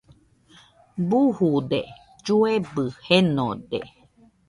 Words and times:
Bujude, 1.09 1.81
lloebɨ 2.25 2.83
jenode 3.05 3.79